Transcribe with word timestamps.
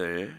오늘 0.00 0.34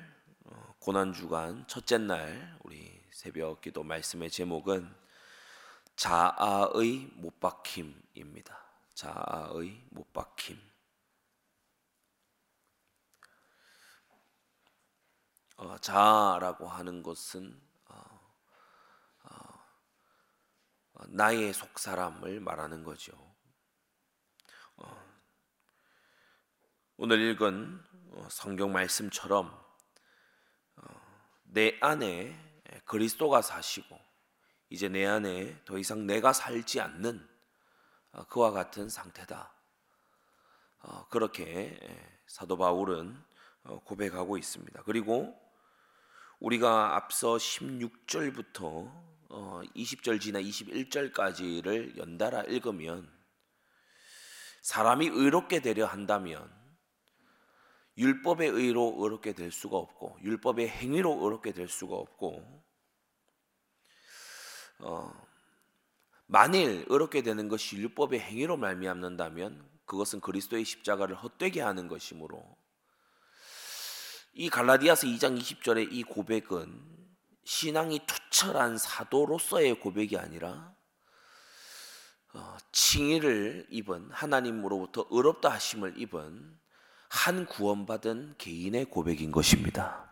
어, 0.46 0.76
고난 0.80 1.14
주간 1.14 1.68
첫째 1.68 2.00
날 2.00 2.58
우리 2.64 3.00
새벽 3.12 3.62
기도 3.62 3.84
말씀의 3.84 4.32
제목은 4.32 4.92
자아의 5.96 7.12
못 7.14 7.40
박힘입니다. 7.40 8.60
자아의 8.96 9.86
못 9.92 10.12
박힘. 10.14 10.60
어, 15.58 15.78
자아라고 15.78 16.68
하는 16.68 17.04
것은 17.04 17.62
어, 17.86 18.34
어, 19.26 21.04
나의 21.10 21.54
속 21.54 21.78
사람을 21.78 22.40
말하는 22.40 22.84
거죠. 22.84 23.12
어, 24.78 25.22
오늘 26.98 27.22
읽은 27.22 27.91
어, 27.91 27.91
성경 28.30 28.72
말씀처럼 28.72 29.48
어, 30.76 30.84
내 31.44 31.78
안에 31.82 32.38
그리스도가 32.86 33.42
사시고 33.42 34.00
이제 34.70 34.90
내 34.90 35.06
안에 35.06 35.64
더 35.66 35.78
이상 35.78 36.06
내가 36.06 36.34
살지 36.34 36.82
않는 36.82 37.28
어, 38.14 38.26
그와 38.26 38.52
같은 38.52 38.90
상태다. 38.90 39.54
그렇게 41.12 41.78
사도 42.26 42.58
바울은 42.58 43.24
고백하고 43.86 44.38
있습니다. 44.38 44.82
그리고 44.84 45.40
우리가 46.40 46.96
앞서 46.96 47.36
16절부터 47.36 49.30
20절 49.30 50.20
지나 50.20 50.42
21절까지를 50.42 51.98
연달아 51.98 52.44
읽으면 52.44 53.08
사람이 54.62 55.08
의롭게 55.08 55.62
되려 55.62 55.86
한다면 55.86 56.52
율법의 58.02 58.50
의로 58.50 58.96
의롭게 58.98 59.34
될 59.34 59.52
수가 59.52 59.78
없고 59.78 60.18
율법의 60.24 60.68
행위로 60.68 61.24
의롭게 61.24 61.52
될 61.52 61.68
수가 61.68 61.96
없고 61.96 62.64
어, 64.80 65.28
만일 66.26 66.86
의롭게 66.90 67.22
되는 67.22 67.48
것이 67.48 67.78
율법의 67.78 68.20
행위로 68.20 68.58
말미암는다면 68.58 69.70
그것은 69.86 70.20
그리스도의 70.20 70.66
십자가를 70.66 71.16
헛되게 71.16 71.62
하는 71.62 71.88
것이므로 71.88 72.58
이 74.34 74.50
갈라디아서 74.50 75.06
2장 75.08 75.40
20절의 75.40 75.90
이 75.92 76.04
고백은 76.04 77.02
신앙이 77.44 78.08
투철한 78.08 78.78
사도로서의 78.80 79.80
고백이 79.80 80.18
아니라 80.18 80.74
어, 82.34 82.58
칭의를 82.72 83.68
입은 83.70 84.10
하나님으로부터 84.10 85.06
의롭다 85.12 85.50
하심을 85.50 86.00
입은 86.00 86.61
한 87.12 87.46
구원받은 87.46 88.36
개인의 88.38 88.86
고백인 88.86 89.34
것입니다. 89.34 90.10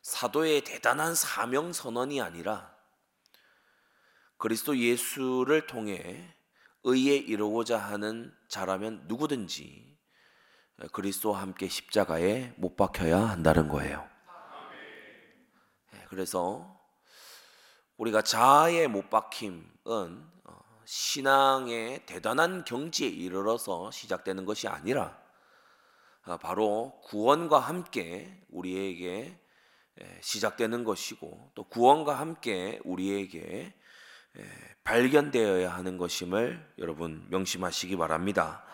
사도의 0.00 0.62
대단한 0.62 1.14
사명 1.14 1.74
선언이 1.74 2.22
아니라 2.22 2.74
그리스도 4.38 4.78
예수를 4.78 5.66
통해 5.66 6.34
의에 6.82 7.16
이루고자 7.16 7.76
하는 7.76 8.34
자라면 8.48 9.04
누구든지 9.06 9.98
그리스도와 10.92 11.42
함께 11.42 11.68
십자가에 11.68 12.54
못 12.56 12.74
박혀야 12.76 13.18
한다는 13.28 13.68
거예요. 13.68 14.08
예, 15.94 16.06
그래서 16.08 16.80
우리가 17.98 18.22
자아의 18.22 18.88
못 18.88 19.10
박힘은 19.10 19.62
어, 19.84 20.60
신앙의 20.86 22.06
대단한 22.06 22.64
경지에 22.64 23.08
이르러서 23.08 23.90
시작되는 23.90 24.46
것이 24.46 24.68
아니라 24.68 25.02
아, 25.04 25.23
바로 26.40 27.00
구원과 27.04 27.58
함께 27.58 28.42
우리에게 28.48 29.38
시작되는 30.20 30.84
것이고 30.84 31.52
또 31.54 31.64
구원과 31.64 32.18
함께 32.18 32.80
우리에게 32.84 33.74
발견되어야 34.84 35.72
하는 35.72 35.96
것임을 35.96 36.74
여러분 36.78 37.26
명심하시기 37.30 37.96
바랍니다. 37.96 38.64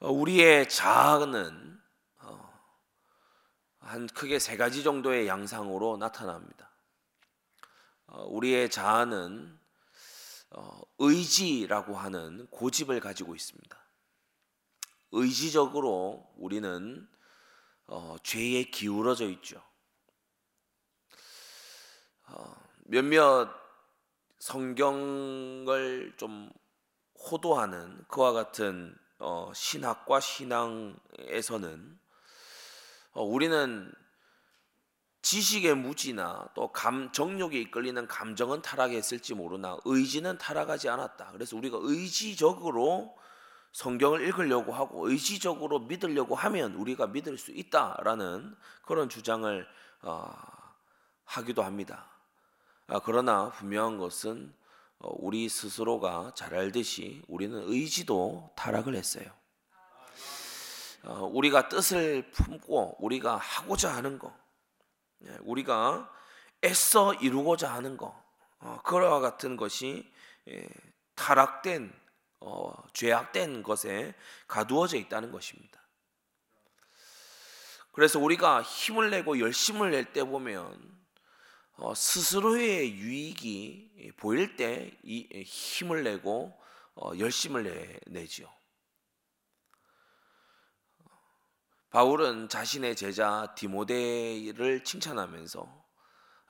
어, 0.00 0.10
우리의 0.10 0.68
자아는 0.68 1.78
어, 2.20 2.60
한 3.80 4.06
크게 4.06 4.38
세 4.38 4.56
가지 4.56 4.82
정도의 4.82 5.28
양상으로 5.28 5.98
나타납니다. 5.98 6.70
어, 8.06 8.24
우리의 8.24 8.70
자아는 8.70 9.58
의지라고 10.98 11.96
하는 11.96 12.46
고집을 12.48 12.98
가지고 13.00 13.36
있습니다. 13.36 13.79
의지적으로 15.12 16.30
우리는 16.36 17.08
어, 17.86 18.16
죄에 18.22 18.64
기울어져 18.64 19.28
있죠. 19.30 19.62
어, 22.28 22.54
몇몇 22.84 23.48
성경을 24.38 26.14
좀 26.16 26.50
호도하는 27.30 28.04
그와 28.08 28.32
같은 28.32 28.96
어, 29.18 29.52
신학과 29.54 30.20
신앙에서는 30.20 31.98
어, 33.12 33.22
우리는 33.22 33.92
지식의 35.22 35.74
무지나 35.74 36.48
또 36.54 36.72
감, 36.72 37.12
정욕에 37.12 37.60
이끌리는 37.60 38.06
감정은 38.06 38.62
타락했을지 38.62 39.34
모르나 39.34 39.76
의지는 39.84 40.38
타락하지 40.38 40.88
않았다. 40.88 41.32
그래서 41.32 41.56
우리가 41.56 41.78
의지적으로 41.82 43.14
성경을 43.72 44.22
읽으려고 44.22 44.72
하고 44.72 45.08
의지적으로 45.08 45.80
믿으려고 45.80 46.34
하면 46.34 46.74
우리가 46.74 47.06
믿을 47.06 47.38
수 47.38 47.52
있다라는 47.52 48.56
그런 48.82 49.08
주장을 49.08 49.66
어, 50.02 50.32
하기도 51.24 51.62
합니다. 51.62 52.10
아, 52.88 53.00
그러나 53.04 53.50
분명한 53.50 53.98
것은 53.98 54.52
어, 54.98 55.14
우리 55.18 55.48
스스로가 55.48 56.32
잘 56.34 56.54
알듯이 56.54 57.22
우리는 57.28 57.62
의지도 57.66 58.52
타락을 58.56 58.96
했어요. 58.96 59.30
어, 61.04 61.30
우리가 61.32 61.68
뜻을 61.68 62.30
품고 62.30 62.96
우리가 62.98 63.36
하고자 63.36 63.94
하는 63.94 64.18
거, 64.18 64.36
예, 65.24 65.36
우리가 65.42 66.12
애써 66.62 67.14
이루고자 67.14 67.72
하는 67.72 67.96
거, 67.96 68.22
어, 68.58 68.80
그와 68.84 69.20
같은 69.20 69.56
것이 69.56 70.12
예, 70.48 70.68
타락된 71.14 71.99
어, 72.40 72.72
죄악된 72.94 73.62
것에 73.62 74.14
가두어져 74.46 74.96
있다는 74.96 75.30
것입니다. 75.32 75.80
그래서 77.92 78.18
우리가 78.18 78.62
힘을 78.62 79.10
내고 79.10 79.38
열심을 79.38 79.90
낼 79.90 80.12
때 80.12 80.24
보면 80.24 81.00
어, 81.76 81.94
스스로의 81.94 82.92
유익이 82.92 84.12
보일 84.16 84.56
때 84.56 84.98
이 85.02 85.42
힘을 85.44 86.04
내고 86.04 86.58
어, 86.94 87.12
열심을 87.18 87.64
내, 87.64 88.00
내지요. 88.06 88.52
바울은 91.90 92.48
자신의 92.48 92.94
제자 92.94 93.52
디모데를 93.56 94.84
칭찬하면서 94.84 95.60
아, 95.62 95.79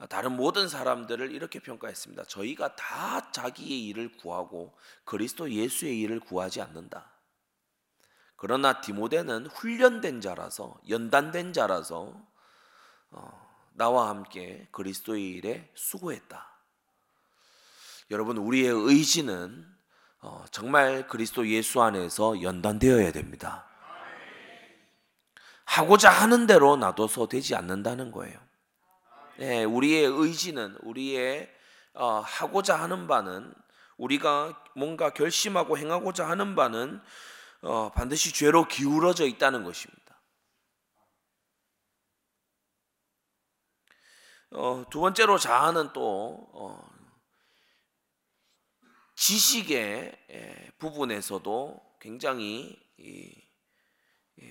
다른 0.08 0.36
모든 0.36 0.68
사람들을 0.68 1.32
이렇게 1.32 1.60
평가했습니다. 1.60 2.24
저희가 2.24 2.74
다 2.74 3.30
자기의 3.32 3.86
일을 3.88 4.16
구하고 4.16 4.74
그리스도 5.04 5.50
예수의 5.50 6.00
일을 6.00 6.20
구하지 6.20 6.62
않는다. 6.62 7.10
그러나 8.36 8.80
디모데는 8.80 9.46
훈련된 9.46 10.22
자라서 10.22 10.80
연단된 10.88 11.52
자라서 11.52 12.14
어, 13.10 13.50
나와 13.74 14.08
함께 14.08 14.66
그리스도의 14.70 15.28
일에 15.32 15.70
수고했다. 15.74 16.48
여러분 18.10 18.38
우리의 18.38 18.68
의지는 18.68 19.66
어, 20.22 20.44
정말 20.50 21.06
그리스도 21.06 21.46
예수 21.48 21.82
안에서 21.82 22.40
연단되어야 22.42 23.12
됩니다. 23.12 23.66
하고자 25.64 26.10
하는 26.10 26.46
대로 26.46 26.76
놔둬서 26.76 27.28
되지 27.28 27.54
않는다는 27.54 28.10
거예요. 28.10 28.49
예, 29.40 29.64
우리의 29.64 30.04
의지는 30.04 30.76
우리의 30.82 31.50
어, 31.94 32.20
하고자 32.20 32.76
하는 32.76 33.06
바는 33.06 33.52
우리가 33.96 34.64
뭔가 34.74 35.10
결심하고 35.10 35.78
행하고자 35.78 36.28
하는 36.28 36.54
바는 36.54 37.00
어, 37.62 37.90
반드시 37.92 38.32
죄로 38.32 38.66
기울어져 38.66 39.26
있다는 39.26 39.64
것입니다. 39.64 40.00
어, 44.52 44.84
두 44.90 45.00
번째로 45.00 45.38
자아는 45.38 45.92
또 45.92 46.48
어, 46.52 46.90
지식의 49.14 50.26
예, 50.30 50.70
부분에서도 50.78 51.96
굉장히 52.00 52.78
이, 52.98 53.32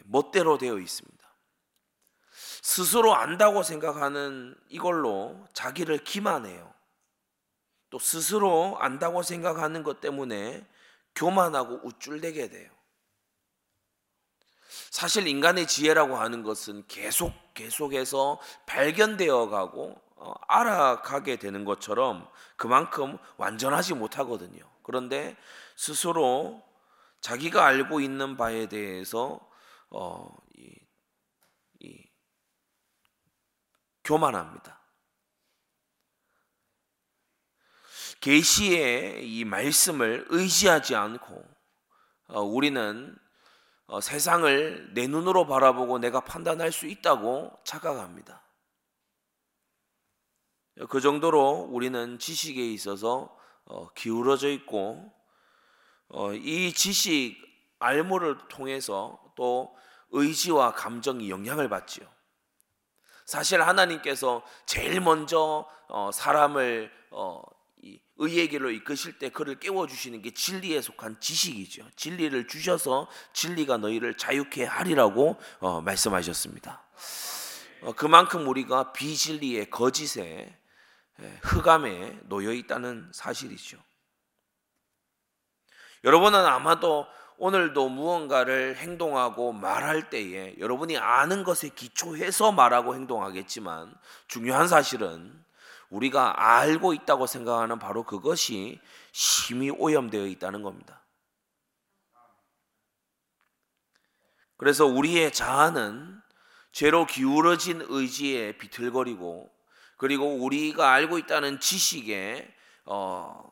멋대로 0.05 0.59
되어 0.59 0.77
있습니다. 0.77 1.18
스스로 2.61 3.15
안다고 3.15 3.63
생각하는 3.63 4.55
이걸로 4.69 5.47
자기를 5.53 6.03
기만해요. 6.03 6.73
또 7.89 7.99
스스로 7.99 8.77
안다고 8.79 9.23
생각하는 9.23 9.83
것 9.83 9.99
때문에 10.01 10.65
교만하고 11.15 11.81
우쭐대게 11.83 12.49
돼요. 12.49 12.71
사실 14.91 15.27
인간의 15.27 15.67
지혜라고 15.67 16.17
하는 16.17 16.43
것은 16.43 16.85
계속 16.87 17.33
계속해서 17.53 18.39
발견되어 18.65 19.49
가고 19.49 20.01
어, 20.15 20.33
알아가게 20.47 21.37
되는 21.37 21.63
것처럼 21.65 22.27
그만큼 22.57 23.17
완전하지 23.37 23.93
못하거든요. 23.93 24.61
그런데 24.83 25.37
스스로 25.75 26.61
자기가 27.21 27.65
알고 27.65 28.01
있는 28.01 28.35
바에 28.35 28.67
대해서 28.67 29.39
어, 29.89 30.29
이, 30.57 30.75
이, 31.79 32.03
교만합니다. 34.09 34.79
계시의 38.21 39.29
이 39.29 39.45
말씀을 39.45 40.25
의지하지 40.29 40.95
않고 40.95 41.45
어, 42.29 42.41
우리는 42.41 43.15
어, 43.85 44.01
세상을 44.01 44.95
내 44.95 45.05
눈으로 45.05 45.45
바라보고 45.45 45.99
내가 45.99 46.21
판단할 46.21 46.71
수 46.71 46.87
있다고 46.87 47.51
착각합니다. 47.63 48.43
그 50.89 51.01
정도로 51.01 51.67
우리는 51.69 52.17
지식에 52.17 52.65
있어서 52.71 53.37
어, 53.65 53.89
기울어져 53.93 54.49
있고 54.49 55.13
이 56.41 56.73
지식 56.73 57.37
알모를 57.77 58.47
통해서 58.47 59.21
또 59.35 59.77
의지와 60.09 60.73
감정이 60.73 61.29
영향을 61.29 61.69
받지요. 61.69 62.18
사실 63.29 63.61
하나님께서 63.61 64.41
제일 64.65 65.01
먼저 65.01 65.69
사람을 66.11 66.91
의의 68.17 68.49
길로 68.49 68.71
이끄실 68.71 69.19
때 69.19 69.29
그를 69.29 69.59
깨워 69.59 69.85
주시는 69.85 70.23
게 70.23 70.33
진리에 70.33 70.81
속한 70.81 71.19
지식이죠. 71.19 71.91
진리를 71.95 72.47
주셔서 72.47 73.07
진리가 73.33 73.77
너희를 73.77 74.17
자유케 74.17 74.65
하리라고 74.65 75.39
어, 75.59 75.79
말씀하셨습니다. 75.79 76.83
어, 77.81 77.93
그만큼 77.93 78.47
우리가 78.47 78.93
비진리의 78.93 79.69
거짓에 79.69 80.57
흑암에 81.43 82.21
놓여 82.23 82.51
있다는 82.51 83.11
사실이죠. 83.13 83.77
여러분은 86.03 86.43
아마도 86.43 87.05
오늘도 87.41 87.87
무언가를 87.87 88.75
행동하고 88.75 89.53
말할 89.53 90.09
때에 90.09 90.55
여러분이 90.59 90.97
아는 90.97 91.45
것에 91.45 91.69
기초해서 91.69 92.51
말하고 92.51 92.95
행동하겠지만 92.95 93.95
중요한 94.27 94.67
사실은 94.67 95.41
우리가 95.89 96.59
알고 96.59 96.93
있다고 96.93 97.27
생각하는 97.27 97.79
바로 97.79 98.03
그것이 98.03 98.81
심히 99.13 99.69
오염되어 99.69 100.27
있다는 100.27 100.63
겁니다. 100.63 101.01
그래서 104.57 104.85
우리의 104.85 105.31
자아는 105.31 106.21
죄로 106.73 107.05
기울어진 107.05 107.81
의지에 107.87 108.57
비틀거리고 108.57 109.49
그리고 109.95 110.35
우리가 110.43 110.91
알고 110.91 111.17
있다는 111.17 111.61
지식에 111.61 112.53
어, 112.83 113.49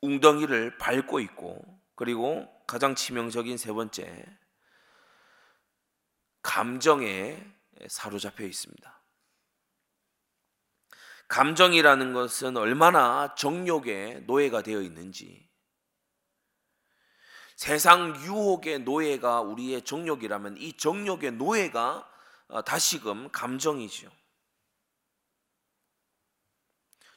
웅덩이를 0.00 0.78
밟고 0.78 1.20
있고 1.20 1.62
그리고 1.94 2.53
가장 2.66 2.94
치명적인 2.94 3.56
세 3.56 3.72
번째 3.72 4.24
감정에 6.42 7.42
사로잡혀 7.88 8.44
있습니다. 8.44 9.02
감정이라는 11.28 12.12
것은 12.12 12.56
얼마나 12.56 13.34
정욕의 13.34 14.22
노예가 14.22 14.62
되어 14.62 14.80
있는지 14.82 15.48
세상 17.56 18.14
유혹의 18.24 18.80
노예가 18.80 19.40
우리의 19.40 19.82
정욕이라면 19.82 20.56
이 20.58 20.76
정욕의 20.76 21.32
노예가 21.32 22.10
어, 22.48 22.62
다시금 22.62 23.30
감정이죠. 23.30 24.10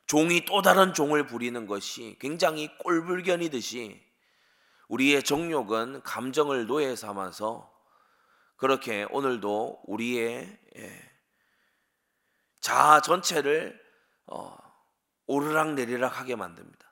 종이 0.05 0.45
또 0.45 0.61
다른 0.61 0.93
종을 0.93 1.27
부리는 1.27 1.67
것이 1.67 2.17
굉장히 2.19 2.75
꼴불견이듯이 2.77 4.06
우리의 4.87 5.23
정욕은 5.23 6.01
감정을 6.03 6.65
노예 6.65 6.95
삼아서 6.95 7.73
그렇게 8.55 9.05
오늘도 9.11 9.83
우리의 9.85 10.59
예, 10.77 11.11
자아 12.61 13.01
전체를 13.01 13.79
어, 14.25 14.57
오르락 15.25 15.73
내리락 15.73 16.19
하게 16.19 16.35
만듭니다. 16.35 16.87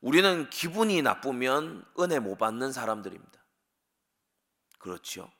우리는 0.00 0.48
기분이 0.50 1.02
나쁘면 1.02 1.84
은혜 1.98 2.18
못 2.18 2.36
받는 2.36 2.72
사람들입니다. 2.72 3.44
그렇죠. 4.78 5.30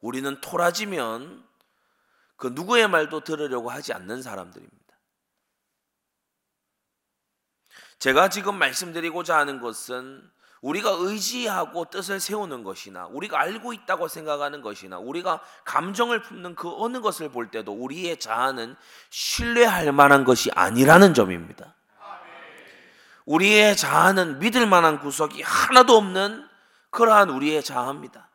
우리는 0.00 0.40
토라지면 0.40 1.48
그 2.36 2.48
누구의 2.48 2.88
말도 2.88 3.20
들으려고 3.24 3.70
하지 3.70 3.92
않는 3.92 4.22
사람들입니다. 4.22 4.77
제가 7.98 8.28
지금 8.28 8.56
말씀드리고자 8.56 9.36
하는 9.36 9.60
것은 9.60 10.22
우리가 10.60 10.90
의지하고 10.98 11.84
뜻을 11.86 12.20
세우는 12.20 12.64
것이나 12.64 13.06
우리가 13.06 13.40
알고 13.40 13.72
있다고 13.72 14.08
생각하는 14.08 14.60
것이나 14.60 14.98
우리가 14.98 15.40
감정을 15.64 16.22
품는 16.22 16.54
그 16.54 16.72
어느 16.76 17.00
것을 17.00 17.28
볼 17.28 17.50
때도 17.50 17.72
우리의 17.72 18.18
자아는 18.18 18.76
신뢰할 19.10 19.92
만한 19.92 20.24
것이 20.24 20.50
아니라는 20.54 21.14
점입니다. 21.14 21.74
우리의 23.24 23.76
자아는 23.76 24.38
믿을 24.38 24.66
만한 24.66 25.00
구석이 25.00 25.42
하나도 25.42 25.96
없는 25.96 26.48
그러한 26.90 27.30
우리의 27.30 27.62
자아입니다. 27.62 28.28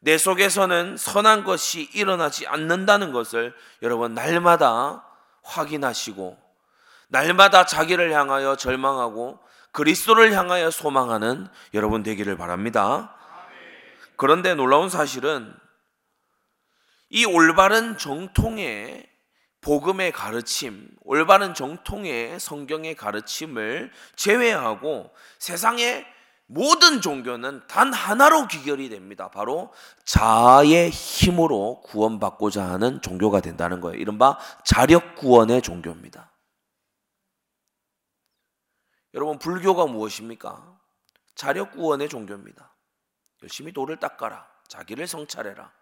내 0.00 0.18
속에서는 0.18 0.96
선한 0.96 1.44
것이 1.44 1.88
일어나지 1.94 2.46
않는다는 2.46 3.12
것을 3.12 3.54
여러분 3.82 4.14
날마다 4.14 5.04
확인하시고 5.42 6.36
날마다 7.12 7.66
자기를 7.66 8.10
향하여 8.12 8.56
절망하고 8.56 9.38
그리스도를 9.70 10.32
향하여 10.32 10.70
소망하는 10.70 11.46
여러분 11.74 12.02
되기를 12.02 12.38
바랍니다. 12.38 13.14
그런데 14.16 14.54
놀라운 14.54 14.88
사실은 14.88 15.54
이 17.10 17.26
올바른 17.26 17.98
정통의 17.98 19.06
복음의 19.60 20.12
가르침, 20.12 20.88
올바른 21.02 21.52
정통의 21.52 22.40
성경의 22.40 22.94
가르침을 22.94 23.92
제외하고 24.16 25.10
세상의 25.38 26.06
모든 26.46 27.02
종교는 27.02 27.62
단 27.68 27.92
하나로 27.92 28.48
귀결이 28.48 28.88
됩니다. 28.88 29.30
바로 29.30 29.70
자아의 30.06 30.88
힘으로 30.88 31.82
구원받고자 31.82 32.64
하는 32.64 33.02
종교가 33.02 33.40
된다는 33.40 33.82
거예요. 33.82 33.98
이른바 33.98 34.38
자력 34.64 35.14
구원의 35.16 35.60
종교입니다. 35.60 36.31
여러분 39.14 39.38
불교가 39.38 39.86
무엇입니까? 39.86 40.80
자력 41.34 41.72
구원의 41.72 42.08
종교입니다. 42.08 42.74
열심히 43.42 43.72
돌을 43.72 43.98
닦아라. 43.98 44.46
자기를 44.68 45.06
성찰해라. 45.06 45.72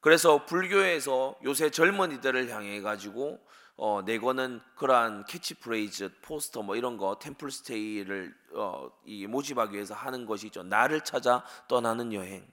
그래서 0.00 0.46
불교에서 0.46 1.36
요새 1.44 1.70
젊은이들을 1.70 2.48
향해 2.50 2.80
가지고 2.80 3.38
어, 3.76 4.02
내거는 4.02 4.60
그러한 4.76 5.24
캐치프레이즈, 5.24 6.20
포스터 6.20 6.62
뭐 6.62 6.76
이런 6.76 6.98
거 6.98 7.18
템플스테이를 7.18 8.34
어, 8.54 8.90
이 9.06 9.26
모집하기 9.26 9.74
위해서 9.74 9.94
하는 9.94 10.26
것이죠. 10.26 10.62
나를 10.62 11.02
찾아 11.02 11.44
떠나는 11.66 12.12
여행. 12.12 12.46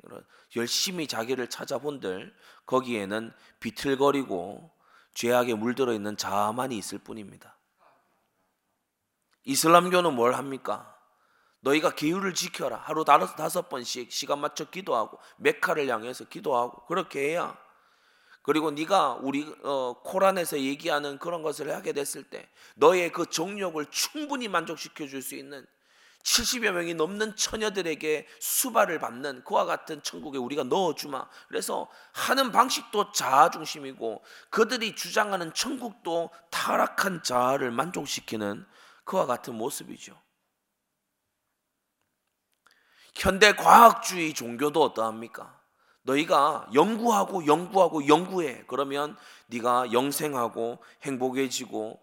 열심히 0.55 1.05
자기를 1.05 1.49
찾아본들 1.49 2.33
거기에는 2.65 3.33
비틀거리고 3.59 4.71
죄악에 5.15 5.55
물들어 5.55 5.93
있는 5.93 6.15
자아만이 6.15 6.77
있을 6.77 6.99
뿐입니다. 6.99 7.56
이슬람교는 9.47 10.13
뭘 10.13 10.35
합니까? 10.35 10.93
너희가 11.61 11.91
계율을 11.95 12.33
지켜라. 12.33 12.77
하루 12.83 13.05
다섯, 13.05 13.69
번씩 13.69 14.11
시간 14.11 14.39
맞춰 14.39 14.65
기도하고 14.65 15.17
메카를 15.37 15.87
향해서 15.87 16.25
기도하고 16.25 16.85
그렇게 16.85 17.29
해야 17.29 17.57
그리고 18.43 18.71
네가 18.71 19.19
우리 19.21 19.53
어, 19.63 20.01
코란에서 20.03 20.59
얘기하는 20.59 21.17
그런 21.17 21.41
것을 21.43 21.73
하게 21.73 21.93
됐을 21.93 22.23
때 22.23 22.49
너의 22.75 23.11
그 23.11 23.25
정욕을 23.25 23.87
충분히 23.89 24.47
만족시켜 24.47 25.07
줄 25.07 25.21
수 25.21 25.35
있는 25.35 25.65
70여 26.23 26.71
명이 26.71 26.93
넘는 26.95 27.37
처녀들에게 27.37 28.27
수발을 28.41 28.99
받는 28.99 29.45
그와 29.45 29.63
같은 29.63 30.03
천국에 30.03 30.37
우리가 30.37 30.63
넣어주마. 30.65 31.25
그래서 31.47 31.89
하는 32.11 32.51
방식도 32.51 33.13
자아 33.13 33.49
중심이고 33.49 34.21
그들이 34.49 34.93
주장하는 34.95 35.53
천국도 35.53 36.31
타락한 36.51 37.23
자아를 37.23 37.71
만족시키는 37.71 38.65
그와 39.07 39.25
같은 39.25 39.55
모습이죠. 39.55 40.21
현대 43.15 43.53
과학주의 43.53 44.33
종교도 44.33 44.83
어떠합니까? 44.83 45.59
너희가 46.03 46.67
연구하고 46.73 47.47
연구하고 47.47 48.07
연구해. 48.07 48.63
그러면 48.67 49.17
네가 49.47 49.91
영생하고 49.91 50.83
행복해지고 51.03 51.99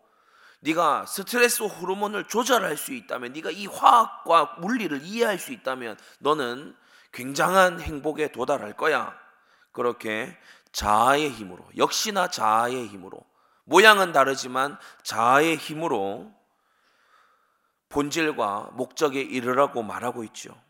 네가 0.60 1.06
스트레스 1.06 1.62
호르몬을 1.62 2.24
조절할 2.24 2.76
수 2.76 2.94
있다면 2.94 3.34
네가 3.34 3.50
이 3.50 3.66
화학과 3.66 4.56
물리를 4.58 5.02
이해할 5.02 5.38
수 5.38 5.52
있다면 5.52 5.98
너는 6.18 6.74
굉장한 7.12 7.80
행복에 7.80 8.32
도달할 8.32 8.76
거야. 8.76 9.14
그렇게 9.72 10.36
자아의 10.72 11.30
힘으로 11.30 11.64
역시나 11.76 12.28
자아의 12.28 12.88
힘으로 12.88 13.20
모양은 13.64 14.12
다르지만 14.12 14.78
자아의 15.02 15.56
힘으로 15.56 16.32
본질과 17.88 18.70
목적에 18.72 19.20
이르라고 19.20 19.82
말하고 19.82 20.24
있죠. 20.24 20.60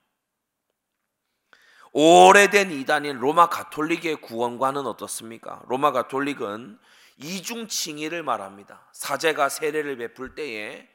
오래된 1.93 2.73
이단인 2.73 3.19
로마 3.19 3.49
가톨릭의 3.49 4.17
구원과는 4.17 4.87
어떻습니까? 4.87 5.63
로마 5.69 5.93
가톨릭은 5.93 6.79
이중 7.19 7.69
칭의를 7.69 8.25
말합니다. 8.25 8.89
사제가 8.93 9.49
세례를 9.49 9.97
베풀 9.97 10.35
때에 10.35 10.89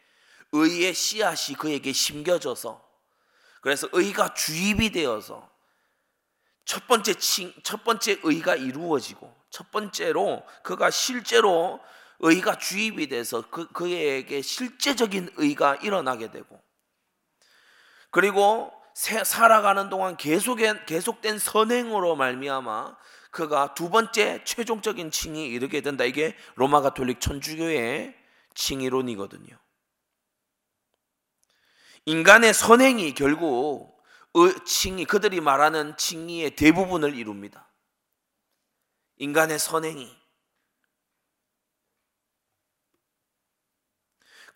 의의 0.52 0.94
씨앗이 0.94 1.56
그에게 1.58 1.94
심겨져서 1.94 2.84
그래서 3.62 3.88
의가 3.92 4.34
주입이 4.34 4.92
되어서 4.92 5.50
첫 6.66 6.88
번째 6.88 7.14
칭, 7.16 7.54
첫 7.64 7.84
번째 7.84 8.20
의가 8.24 8.56
이루어지고 8.56 9.34
첫 9.50 9.72
번째로 9.72 10.44
그가 10.64 10.92
실제로 10.92 11.80
의가 12.20 12.58
주입이 12.58 13.08
돼서 13.08 13.44
그, 13.50 13.68
그에게 13.72 14.42
실제적인 14.42 15.32
의가 15.38 15.76
일어나게 15.76 16.32
되고 16.32 16.62
그리고 18.12 18.72
살아가는 18.94 19.90
동안 19.90 20.18
계속된, 20.18 20.86
계속된 20.86 21.40
선행으로 21.40 22.16
말미암아 22.16 22.98
그가 23.32 23.74
두 23.74 23.90
번째 23.90 24.44
최종적인 24.44 25.12
칭이 25.12 25.48
이르게 25.48 25.82
된다. 25.82 26.04
이게 26.04 26.36
로마 26.56 26.82
가톨릭 26.82 27.22
천주교의 27.22 28.16
칭이론이거든요. 28.56 29.58
인간의 32.06 32.54
선행이 32.54 33.14
결국 33.14 34.04
칭이 34.66 35.06
그들이 35.06 35.42
말하는 35.42 35.96
칭의의 35.96 36.56
대부분을 36.56 37.16
이룹니다. 37.16 37.72
인간의 39.18 39.60
선행이 39.60 40.19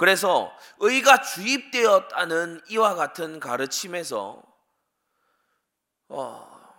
그래서 0.04 0.54
의가 0.80 1.22
주입되었다는 1.22 2.60
이와 2.68 2.96
같은 2.96 3.40
가르침에서 3.40 4.44
어, 6.10 6.76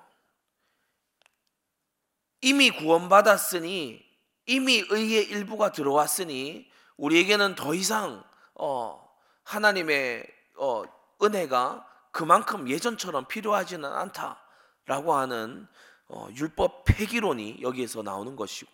이미 2.43 2.71
구원받았으니 2.71 4.05
이미 4.45 4.85
의의 4.91 5.25
일부가 5.31 5.73
들어왔으니 5.73 6.71
우리에게는 6.99 7.55
더 7.55 7.73
이상 7.73 8.23
어, 8.57 9.11
하나님의 9.45 10.27
어, 10.59 10.83
은혜가 11.23 11.89
그만큼 12.11 12.69
예전처럼 12.69 13.27
필요하지는 13.27 13.91
않다라고 13.91 15.15
하는 15.15 15.67
어, 16.09 16.29
율법 16.35 16.85
폐기론이 16.85 17.63
여기에서 17.63 18.03
나오는 18.03 18.37
것이고 18.37 18.71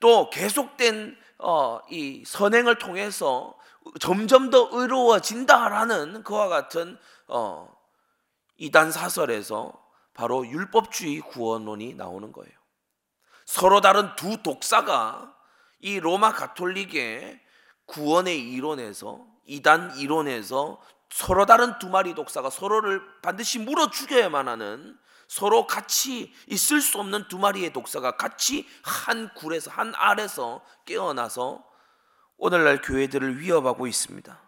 또 0.00 0.28
계속된 0.28 1.23
어, 1.38 1.80
이 1.90 2.24
선행을 2.26 2.78
통해서 2.78 3.54
점점 4.00 4.50
더 4.50 4.68
의로워진다라는 4.72 6.22
그와 6.22 6.48
같은 6.48 6.98
어, 7.28 7.74
이단 8.56 8.92
사설에서 8.92 9.72
바로 10.14 10.46
율법주의 10.46 11.20
구원론이 11.20 11.94
나오는 11.94 12.32
거예요. 12.32 12.52
서로 13.44 13.80
다른 13.80 14.14
두 14.16 14.42
독사가 14.42 15.34
이 15.80 16.00
로마 16.00 16.32
가톨릭의 16.32 17.40
구원의 17.86 18.40
이론에서 18.52 19.26
이단 19.44 19.98
이론에서 19.98 20.80
서로 21.10 21.46
다른 21.46 21.78
두 21.78 21.88
마리 21.88 22.14
독사가 22.14 22.48
서로를 22.50 23.02
반드시 23.22 23.58
물어 23.58 23.90
죽여야만 23.90 24.48
하는 24.48 24.96
서로 25.28 25.66
같이 25.66 26.32
있을 26.46 26.80
수 26.80 26.98
없는 26.98 27.28
두 27.28 27.38
마리의 27.38 27.72
독사가 27.72 28.16
같이 28.16 28.68
한 28.82 29.32
굴에서 29.34 29.70
한 29.70 29.92
알에서 29.96 30.64
깨어나서 30.84 31.64
오늘날 32.36 32.80
교회들을 32.80 33.40
위협하고 33.40 33.86
있습니다. 33.86 34.40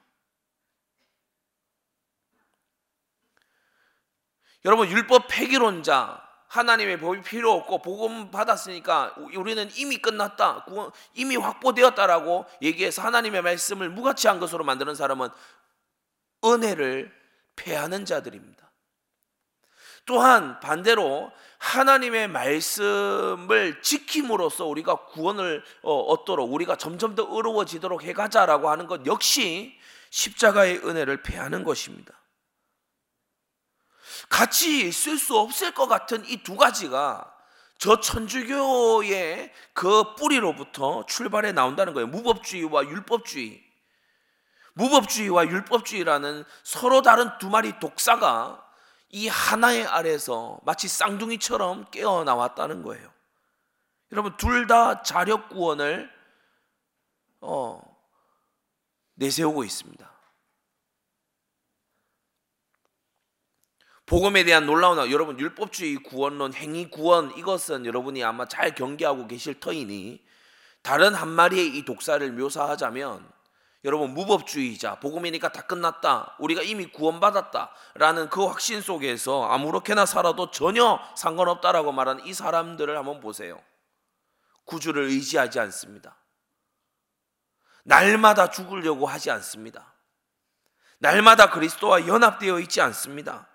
여러분 4.65 4.89
율법 4.91 5.29
폐기론자 5.29 6.27
하나님의 6.49 6.99
법이 7.01 7.23
필요 7.23 7.53
없고 7.53 7.83
복음 7.83 8.31
받았으니까 8.31 9.15
우리는 9.35 9.69
이미 9.77 9.99
끝났다. 9.99 10.67
이미 11.15 11.37
확보되었다라고 11.37 12.47
얘기해서 12.63 13.03
하나님의 13.03 13.43
말씀을 13.43 13.91
무가치한 13.91 14.41
것으로 14.41 14.65
만드는 14.65 14.95
사람은 14.95 15.29
은혜를 16.45 17.13
패하는 17.57 18.05
자들입니다. 18.05 18.66
또한 20.07 20.61
반대로 20.61 21.31
하나님의 21.59 22.29
말씀을 22.29 23.83
지킴으로써 23.83 24.67
우리가 24.67 25.07
구원을 25.07 25.65
어, 25.83 25.95
얻도록 25.95 26.53
우리가 26.53 26.77
점점 26.77 27.15
더 27.15 27.27
의로워지도록 27.29 28.05
해가자라고 28.05 28.71
하는 28.71 28.87
것 28.87 29.05
역시 29.07 29.77
십자가의 30.11 30.79
은혜를 30.79 31.23
패하는 31.23 31.65
것입니다. 31.65 32.15
같이 34.29 34.87
있을 34.87 35.19
수 35.19 35.37
없을 35.37 35.73
것 35.73 35.87
같은 35.89 36.25
이 36.27 36.43
두 36.43 36.57
가지가 36.57 37.33
저 37.79 38.01
천주교의 38.01 39.53
그 39.75 40.15
뿌리로부터 40.15 41.05
출발해 41.07 41.53
나온다는 41.53 41.93
거예요. 41.93 42.07
무법주의와 42.07 42.85
율법주의. 42.85 43.63
무법주의와 44.75 45.47
율법주의라는 45.47 46.45
서로 46.63 47.03
다른 47.03 47.31
두 47.39 47.51
마리 47.51 47.79
독사가 47.79 48.66
이 49.17 49.29
하나의 49.29 49.87
아래서 49.87 50.61
마치 50.67 50.89
쌍둥이처럼 50.89 51.87
깨어 51.91 52.25
나왔다는 52.25 52.83
거예요. 52.83 53.11
여러분 54.13 54.37
둘 54.37 54.67
다 54.67 55.03
자력 55.03 55.49
구원을 55.49 56.11
어, 57.41 57.81
내세우고 59.15 59.65
있습니다. 59.65 60.13
복음에 64.05 64.45
대한 64.45 64.67
놀라운 64.67 64.99
여러분 65.11 65.41
율법주의 65.41 65.97
구원론 66.03 66.53
행위 66.53 66.91
구원 66.91 67.35
이것은 67.39 67.87
여러분이 67.87 68.23
아마 68.23 68.47
잘 68.47 68.75
경계하고 68.75 69.29
계실 69.29 69.59
터이니 69.59 70.23
다른 70.83 71.15
한 71.15 71.31
마리의 71.31 71.75
이 71.75 71.87
독사를 71.87 72.31
묘사하자면 72.33 73.36
여러분 73.87 74.15
무법주의자 74.15 74.97
복음이니까 74.97 75.53
다 75.53 75.63
끝났다. 75.63 76.35
우리가 76.41 76.63
이미 76.63 76.87
구원받았다라는 76.87 78.31
그 78.31 78.45
확신 78.45 78.83
속에서 78.83 79.45
아무렇게나 79.49 80.07
살아도 80.07 80.51
전혀 80.51 80.99
상관없다라고 81.17 81.93
말하는 81.93 82.27
이 82.27 82.35
사람들을 82.35 82.99
한번 82.99 83.21
보세요. 83.21 83.63
구주를 84.65 85.05
의지하지 85.05 85.61
않습니다. 85.61 86.17
날마다 87.85 88.51
죽으려고 88.51 89.07
하지 89.07 89.31
않습니다. 89.31 89.95
날마다 90.99 91.51
그리스도와 91.51 92.09
연합되어 92.09 92.59
있지 92.59 92.81
않습니다. 92.81 93.47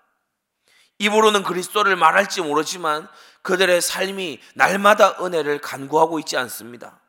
입으로는 0.96 1.42
그리스도를 1.42 1.94
말할지 1.96 2.40
모르지만 2.40 3.06
그들의 3.42 3.82
삶이 3.82 4.40
날마다 4.54 5.18
은혜를 5.20 5.60
간구하고 5.60 6.20
있지 6.20 6.38
않습니다 6.38 7.01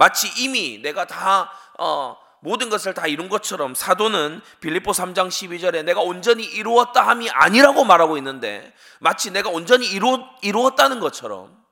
마치 0.00 0.32
이미 0.42 0.78
내가 0.78 1.06
다 1.06 1.52
어, 1.78 2.16
모든 2.40 2.70
것을 2.70 2.94
다 2.94 3.06
이룬 3.06 3.28
것처럼 3.28 3.74
사도는 3.74 4.40
빌립보 4.60 4.92
3장 4.92 5.28
12절에 5.28 5.84
내가 5.84 6.00
온전히 6.00 6.42
이루었다 6.42 7.06
함이 7.06 7.28
아니라고 7.28 7.84
말하고 7.84 8.16
있는데 8.16 8.72
마치 9.00 9.30
내가 9.30 9.50
온전히 9.50 9.86
이루, 9.86 10.24
이루었다는 10.40 11.00
것처럼 11.00 11.62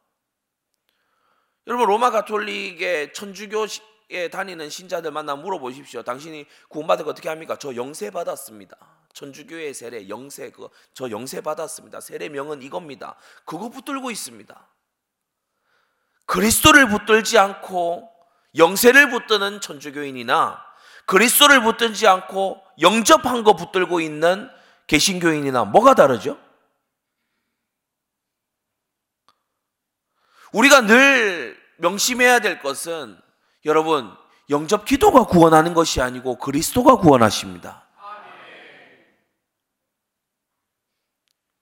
여러분 1.67 1.87
로마 1.87 2.11
가톨릭의 2.11 3.15
천주교에 3.15 4.29
다니는 4.31 4.69
신자들 4.69 5.11
만나 5.11 5.35
물어보십시오. 5.35 6.03
당신이 6.03 6.45
구원받은 6.69 7.07
거 7.07 7.13
어떻게 7.13 7.31
합니까? 7.31 7.57
저 7.59 7.75
영세 7.77 8.11
받았습니다. 8.11 8.77
천주교의 9.15 9.73
세례 9.73 10.07
영세 10.11 10.51
그거 10.51 10.69
저 10.93 11.11
영세 11.11 11.41
받았습니다. 11.41 12.03
세례명은 12.03 12.61
이겁니다. 12.61 13.17
그거 13.47 13.71
붙들고 13.71 14.11
있습니다. 14.11 14.69
그리스도를 16.27 16.91
붙들지 16.91 17.39
않고 17.39 18.18
영세를 18.59 19.11
붙드는 19.11 19.61
천주교인이나 19.61 20.63
그리스도를 21.07 21.63
붙들지 21.63 22.07
않고 22.07 22.63
영접한 22.81 23.45
거 23.45 23.55
붙들고 23.55 24.01
있는 24.01 24.51
개신교인이나 24.87 25.65
뭐가 25.65 25.95
다르죠? 25.95 26.39
우리가 30.53 30.83
늘 30.83 31.59
명심해야 31.77 32.41
될 32.41 32.61
것은 32.61 33.19
여러분 33.65 34.15
영접 34.51 34.85
기도가 34.85 35.25
구원하는 35.25 35.75
것이 35.75 36.01
아니고 36.01 36.39
그리스도가 36.39 36.97
구원하십니다. 36.97 37.87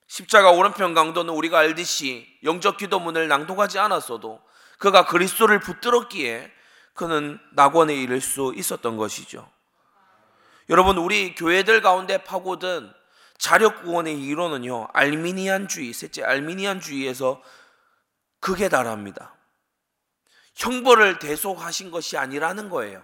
십자가 0.07 0.50
오른편 0.50 0.95
강도는 0.95 1.35
우리가 1.35 1.59
알듯이 1.59 2.26
영접 2.43 2.79
기도문을 2.79 3.29
낭독하지 3.29 3.79
않았어도 3.79 4.41
그가 4.79 5.05
그리스도를 5.05 5.61
붙들었기에 5.61 6.55
그는 6.97 7.38
낙원에 7.53 7.95
이를 7.95 8.21
수 8.21 8.53
있었던 8.57 8.97
것이죠. 8.97 9.49
여러분 10.69 10.99
우리 10.99 11.35
교회들 11.35 11.81
가운데 11.81 12.25
파고든 12.25 12.93
자력 13.38 13.83
구원의 13.83 14.21
이론은요 14.21 14.88
알미니안주의 14.93 15.93
셋째 15.93 16.25
알미니안주의에서 16.25 17.41
극에 18.41 18.69
달합니다. 18.69 19.35
형벌을 20.55 21.19
대속하신 21.19 21.91
것이 21.91 22.17
아니라는 22.17 22.71
거예요. 22.71 23.03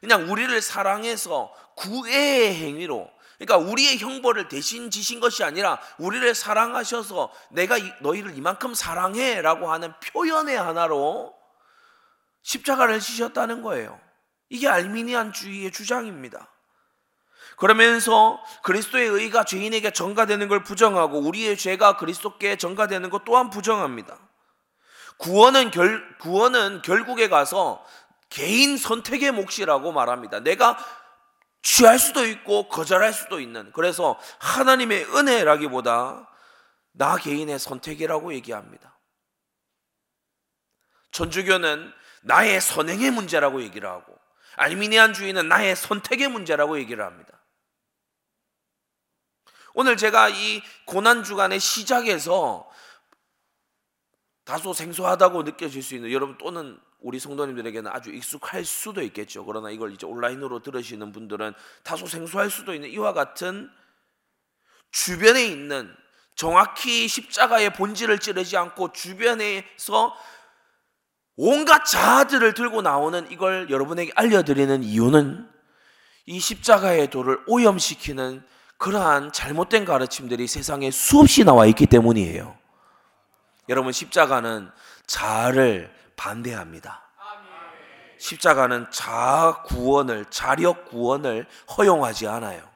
그냥 0.00 0.30
우리를 0.30 0.60
사랑해서 0.62 1.52
구애의 1.76 2.54
행위로 2.54 3.10
그러니까 3.38 3.70
우리의 3.70 3.98
형벌을 3.98 4.48
대신 4.48 4.90
지신 4.90 5.20
것이 5.20 5.44
아니라 5.44 5.78
우리를 5.98 6.34
사랑하셔서 6.34 7.30
내가 7.50 7.76
너희를 8.00 8.36
이만큼 8.38 8.72
사랑해라고 8.72 9.70
하는 9.70 9.92
표현의 10.00 10.56
하나로 10.56 11.35
십자가를 12.46 13.00
지셨다는 13.00 13.62
거예요. 13.62 14.00
이게 14.48 14.68
알미니안주의의 14.68 15.72
주장입니다. 15.72 16.48
그러면서 17.56 18.40
그리스도의 18.62 19.08
의가 19.08 19.42
죄인에게 19.42 19.90
전가되는 19.90 20.46
걸 20.46 20.62
부정하고 20.62 21.18
우리의 21.18 21.56
죄가 21.56 21.96
그리스도께 21.96 22.56
전가되는 22.56 23.10
것 23.10 23.24
또한 23.24 23.50
부정합니다. 23.50 24.18
구원은 25.16 25.72
결 25.72 26.18
구원은 26.18 26.82
결국에 26.82 27.28
가서 27.28 27.84
개인 28.28 28.76
선택의 28.76 29.32
몫이라고 29.32 29.90
말합니다. 29.90 30.40
내가 30.40 30.78
취할 31.62 31.98
수도 31.98 32.24
있고 32.26 32.68
거절할 32.68 33.12
수도 33.12 33.40
있는 33.40 33.72
그래서 33.72 34.16
하나님의 34.38 35.04
은혜라기보다 35.16 36.30
나 36.92 37.16
개인의 37.16 37.58
선택이라고 37.58 38.34
얘기합니다. 38.34 38.96
천주교는 41.10 41.92
나의 42.22 42.60
선행의 42.60 43.10
문제라고 43.10 43.62
얘기를 43.62 43.88
하고 43.88 44.16
알미니안주의는 44.56 45.48
나의 45.48 45.76
선택의 45.76 46.28
문제라고 46.28 46.78
얘기를 46.78 47.04
합니다. 47.04 47.32
오늘 49.74 49.96
제가 49.96 50.30
이 50.30 50.62
고난 50.86 51.22
주간의 51.22 51.60
시작에서 51.60 52.66
다소 54.44 54.72
생소하다고 54.72 55.42
느껴질 55.42 55.82
수 55.82 55.94
있는 55.94 56.10
여러분 56.12 56.38
또는 56.38 56.80
우리 57.00 57.18
성도님들에게는 57.18 57.90
아주 57.92 58.10
익숙할 58.10 58.64
수도 58.64 59.02
있겠죠. 59.02 59.44
그러나 59.44 59.70
이걸 59.70 59.92
이제 59.92 60.06
온라인으로 60.06 60.60
들으시는 60.60 61.12
분들은 61.12 61.52
다소 61.82 62.06
생소할 62.06 62.50
수도 62.50 62.72
있는 62.72 62.88
이와 62.88 63.12
같은 63.12 63.70
주변에 64.92 65.44
있는 65.44 65.94
정확히 66.36 67.06
십자가의 67.08 67.74
본질을 67.74 68.18
찌르지 68.18 68.56
않고 68.56 68.92
주변에서 68.92 70.16
온갖 71.36 71.84
자아들을 71.84 72.54
들고 72.54 72.82
나오는 72.82 73.30
이걸 73.30 73.68
여러분에게 73.68 74.12
알려드리는 74.14 74.82
이유는 74.82 75.48
이 76.26 76.40
십자가의 76.40 77.08
도를 77.08 77.38
오염시키는 77.46 78.42
그러한 78.78 79.32
잘못된 79.32 79.84
가르침들이 79.84 80.46
세상에 80.46 80.90
수없이 80.90 81.44
나와 81.44 81.66
있기 81.66 81.86
때문이에요. 81.86 82.56
여러분 83.68 83.92
십자가는 83.92 84.70
자아를 85.06 85.94
반대합니다. 86.16 87.02
십자가는 88.18 88.86
자아 88.90 89.62
구원을 89.62 90.24
자력 90.30 90.88
구원을 90.88 91.46
허용하지 91.76 92.28
않아요. 92.28 92.75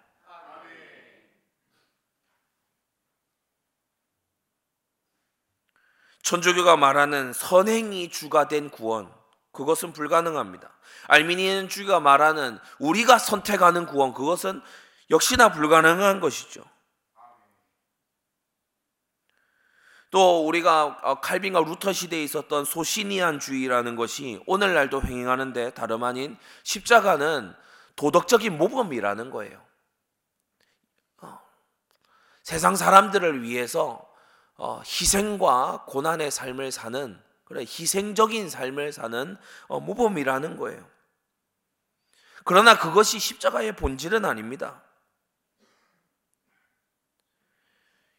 천주교가 6.30 6.76
말하는 6.76 7.32
선행이 7.32 8.08
주가 8.10 8.46
된 8.46 8.70
구원 8.70 9.12
그것은 9.50 9.92
불가능합니다. 9.92 10.70
알미니안 11.08 11.68
주가 11.68 11.98
말하는 11.98 12.60
우리가 12.78 13.18
선택하는 13.18 13.84
구원 13.84 14.14
그것은 14.14 14.62
역시나 15.10 15.50
불가능한 15.50 16.20
것이죠. 16.20 16.62
또 20.12 20.46
우리가 20.46 21.00
어, 21.02 21.20
칼빈과 21.20 21.62
루터 21.62 21.92
시대에 21.92 22.22
있었던 22.22 22.64
소시니안주의라는 22.64 23.96
것이 23.96 24.40
오늘날도 24.46 25.02
횡행하는데 25.02 25.74
다름 25.74 26.04
아닌 26.04 26.36
십자가는 26.62 27.52
도덕적인 27.96 28.56
모범이라는 28.56 29.30
거예요. 29.32 29.60
어, 31.22 31.40
세상 32.44 32.76
사람들을 32.76 33.42
위해서 33.42 34.00
어, 34.04 34.09
희생과 34.84 35.84
고난의 35.86 36.30
삶을 36.30 36.70
사는 36.72 37.20
그래 37.44 37.62
희생적인 37.62 38.48
삶을 38.48 38.92
사는 38.92 39.36
모범이라는 39.68 40.56
거예요. 40.56 40.86
그러나 42.44 42.78
그것이 42.78 43.18
십자가의 43.18 43.76
본질은 43.76 44.24
아닙니다. 44.24 44.82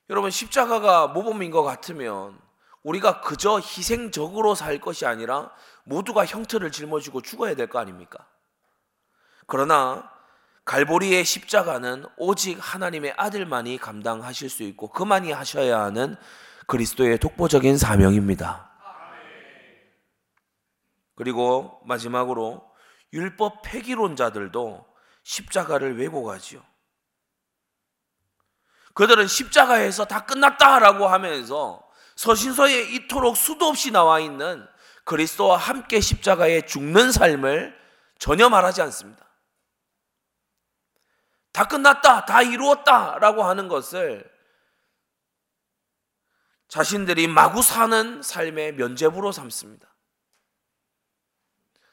여러분 0.09 0.29
십자가가 0.29 1.07
모범인 1.07 1.51
것 1.51 1.63
같으면 1.63 2.39
우리가 2.83 3.21
그저 3.21 3.59
희생적으로 3.59 4.55
살 4.55 4.79
것이 4.79 5.05
아니라 5.05 5.51
모두가 5.83 6.25
형틀을 6.25 6.71
짊어지고 6.71 7.21
죽어야 7.21 7.55
될 7.55 7.67
거 7.67 7.79
아닙니까? 7.79 8.27
그러나 9.47 10.11
갈보리의 10.71 11.25
십자가는 11.25 12.05
오직 12.15 12.57
하나님의 12.57 13.13
아들만이 13.17 13.77
감당하실 13.77 14.49
수 14.49 14.63
있고 14.63 14.87
그만이 14.87 15.33
하셔야 15.33 15.81
하는 15.81 16.15
그리스도의 16.65 17.17
독보적인 17.17 17.77
사명입니다. 17.77 18.71
그리고 21.15 21.81
마지막으로 21.83 22.63
율법 23.11 23.63
폐기론자들도 23.63 24.85
십자가를 25.23 25.99
왜곡하지요. 25.99 26.63
그들은 28.93 29.27
십자가에서 29.27 30.05
다 30.05 30.25
끝났다라고 30.25 31.05
하면서 31.05 31.83
서신서에 32.15 32.93
이토록 32.93 33.35
수도 33.35 33.65
없이 33.65 33.91
나와 33.91 34.21
있는 34.21 34.65
그리스도와 35.03 35.57
함께 35.57 35.99
십자가에 35.99 36.61
죽는 36.61 37.11
삶을 37.11 37.77
전혀 38.19 38.47
말하지 38.47 38.81
않습니다. 38.83 39.30
다 41.51 41.65
끝났다, 41.65 42.25
다 42.25 42.41
이루었다 42.41 43.19
라고 43.19 43.43
하는 43.43 43.67
것을 43.67 44.29
자신들이 46.67 47.27
마구 47.27 47.61
사는 47.61 48.21
삶의 48.21 48.75
면죄부로 48.75 49.31
삼습니다. 49.31 49.87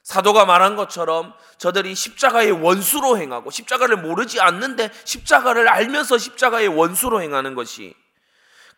사도가 0.05 0.47
말한 0.47 0.77
것처럼 0.77 1.35
저들이 1.59 1.95
십자가의 1.95 2.53
원수로 2.53 3.19
행하고 3.19 3.51
십자가를 3.51 3.97
모르지 3.97 4.41
않는데 4.41 4.91
십자가를 5.05 5.69
알면서 5.69 6.17
십자가의 6.17 6.69
원수로 6.69 7.21
행하는 7.21 7.55
것이 7.55 7.95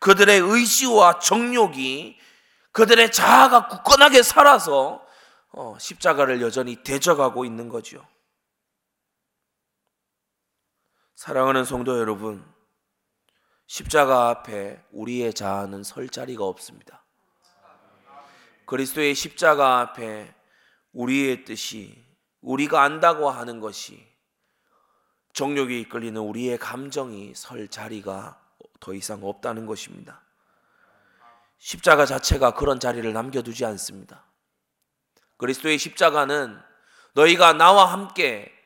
그들의 0.01 0.41
의지와 0.41 1.21
정욕이 1.21 2.19
그들의 2.73 3.13
자아가 3.13 3.69
굳건하게 3.69 4.23
살아서 4.23 5.05
어, 5.53 5.77
십자가를 5.79 6.41
여전히 6.41 6.77
대적하고 6.77 7.45
있는 7.45 7.69
거죠. 7.69 8.05
사랑하는 11.21 11.67
성도 11.67 11.99
여러분, 11.99 12.43
십자가 13.67 14.31
앞에 14.31 14.83
우리의 14.91 15.35
자아는 15.35 15.83
설 15.83 16.09
자리가 16.09 16.45
없습니다. 16.45 17.05
그리스도의 18.65 19.15
십자가 19.15 19.81
앞에 19.81 20.35
우리의 20.95 21.45
뜻이 21.45 22.03
우리가 22.41 22.83
안다고 22.83 23.29
하는 23.29 23.61
것이 23.61 24.03
정욕에 25.35 25.81
이끌리는 25.81 26.19
우리의 26.19 26.57
감정이 26.57 27.35
설 27.35 27.69
자리가 27.69 28.41
더 28.81 28.95
이상 28.95 29.23
없다는 29.23 29.67
것입니다. 29.67 30.23
십자가 31.59 32.07
자체가 32.07 32.53
그런 32.53 32.81
자리를 32.81 33.13
남겨두지 33.13 33.67
않습니다. 33.67 34.25
그리스도의 35.37 35.77
십자가는 35.77 36.59
너희가 37.13 37.53
나와 37.53 37.93
함께 37.93 38.59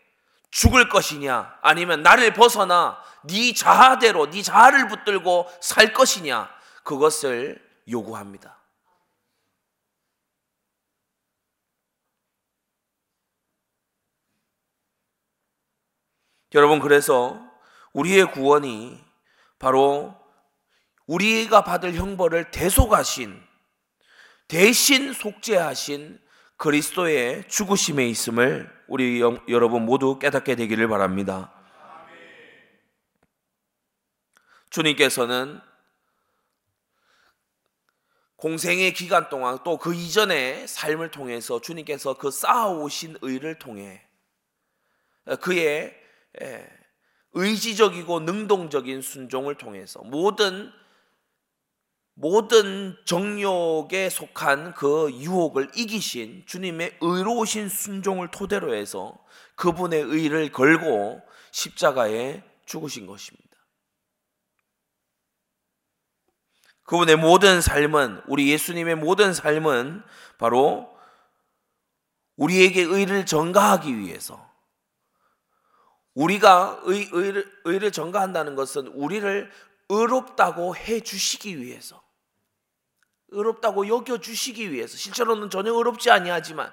죽을 0.55 0.89
것이냐 0.89 1.59
아니면 1.63 2.03
나를 2.03 2.33
벗어나 2.33 3.03
네 3.25 3.53
자아대로 3.53 4.31
네 4.31 4.41
자아를 4.41 4.87
붙들고 4.87 5.51
살 5.61 5.93
것이냐 5.93 6.49
그것을 6.85 7.61
요구합니다. 7.91 8.57
여러분 16.55 16.79
그래서 16.79 17.37
우리의 17.93 18.31
구원이 18.31 19.05
바로 19.59 20.15
우리가 21.07 21.65
받을 21.65 21.95
형벌을 21.95 22.53
대속하신 22.53 23.43
대신 24.47 25.13
속죄하신 25.13 26.24
그리스도의 26.57 27.49
죽으심에 27.49 28.07
있음을 28.09 28.73
우리 28.87 29.21
여러분 29.49 29.85
모두 29.85 30.19
깨닫게 30.19 30.55
되기를 30.57 30.89
바랍니다. 30.89 31.53
주님께서는 34.71 35.61
공생의 38.37 38.93
기간 38.93 39.29
동안 39.29 39.59
또 39.65 39.79
그 39.79 39.95
이전의 39.95 40.69
삶을 40.69 41.11
통해서 41.11 41.61
주님께서 41.61 42.15
그 42.19 42.31
쌓아오신 42.31 43.19
의를 43.23 43.59
통해 43.59 44.07
그의 45.41 45.95
의지적이고 47.33 48.21
능동적인 48.21 49.01
순종을 49.01 49.57
통해서 49.57 50.01
모든 50.03 50.71
모든 52.15 52.97
정욕에 53.05 54.09
속한 54.09 54.75
그 54.75 55.11
유혹을 55.13 55.73
이기신 55.75 56.45
주님의 56.47 56.99
의로우신 57.01 57.69
순종을 57.69 58.31
토대로 58.31 58.75
해서 58.75 59.19
그분의 59.57 60.03
의를 60.03 60.53
걸고 60.53 61.21
십자가에 61.51 62.43
죽으신 62.67 63.07
것입니다. 63.07 63.45
그분의 66.85 67.17
모든 67.17 67.61
삶은 67.61 68.23
우리 68.29 68.51
예수님의 68.51 68.97
모든 68.97 69.33
삶은 69.33 70.03
바로 70.39 70.95
우리에게 72.37 72.83
의를 72.83 73.27
전가하기 73.27 73.99
위해서 73.99 74.53
우리가 76.15 76.81
의, 76.85 77.09
의를, 77.11 77.61
의를 77.65 77.91
전가한다는 77.91 78.55
것은 78.55 78.87
우리를 78.89 79.51
의롭다고 79.89 80.77
해 80.77 81.01
주시기 81.01 81.61
위해서 81.61 82.04
의롭다고 83.35 83.89
여겨 83.89 84.19
주시기 84.19 84.73
위해서. 84.73 84.97
실제로는 84.97 85.51
전혀 85.51 85.73
의롭지 85.73 86.11
아니하지만 86.11 86.73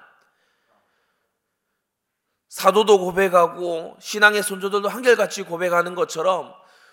사도도 2.48 2.98
고백하고 2.98 3.96
신앙의 4.00 4.42
선조들도 4.42 4.88
한결같이 4.88 5.42
고백하는 5.42 5.94
것처럼 5.94 6.52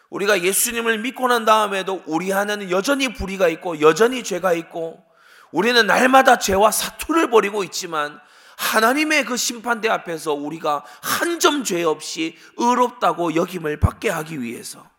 우리가 0.10 0.42
예수님을 0.42 1.00
믿고 1.00 1.28
난 1.28 1.46
다음에도 1.46 2.02
우리 2.08 2.34
안에는 2.34 2.72
여전히 2.72 3.14
불의가 3.14 3.48
있고 3.50 3.82
여전히 3.82 4.24
죄가 4.24 4.54
있고 4.54 5.04
우리는 5.52 5.86
날마다 5.86 6.38
죄와 6.38 6.72
사투를 6.72 7.30
벌이고 7.30 7.64
있지만 7.66 8.20
하나님의 8.58 9.26
그 9.26 9.38
심판대 9.38 9.90
앞에서 9.90 10.34
우리가 10.34 10.84
한 11.02 11.40
점 11.40 11.64
죄 11.64 11.84
없이 11.84 12.38
의롭다고 12.58 13.36
여김을 13.36 13.80
받게 13.80 14.10
하기 14.10 14.42
위해서 14.42 14.90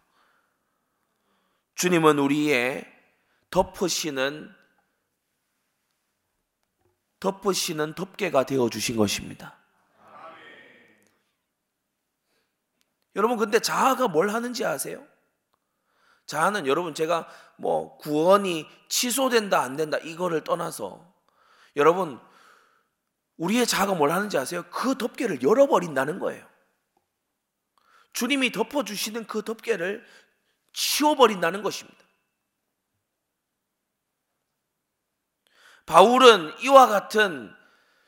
주님은 1.74 2.18
우리의 2.18 2.85
덮으시는 3.50 4.54
덮으시는 7.20 7.94
덮개가 7.94 8.44
되어 8.44 8.68
주신 8.68 8.96
것입니다. 8.96 9.56
여러분 13.16 13.37
근데 13.37 13.59
자아가 13.59 14.09
뭘 14.09 14.30
하는지 14.30 14.64
아세요? 14.64 15.06
자아는 16.26 16.66
여러분 16.66 16.94
제가 16.94 17.28
뭐 17.56 17.96
구원이 17.98 18.66
취소된다 18.88 19.61
안 19.61 19.76
된다 19.76 19.98
이거를 19.98 20.44
떠나서 20.44 21.12
여러분 21.76 22.20
우리의 23.37 23.66
자아가 23.66 23.94
뭘 23.94 24.11
하는지 24.11 24.38
아세요? 24.38 24.64
그 24.70 24.96
덮개를 24.96 25.42
열어버린다는 25.42 26.18
거예요. 26.18 26.46
주님이 28.12 28.52
덮어주시는 28.52 29.26
그 29.26 29.42
덮개를 29.42 30.04
치워버린다는 30.72 31.62
것입니다. 31.62 32.00
바울은 35.90 36.53
이와 36.61 36.87
같은 36.87 37.53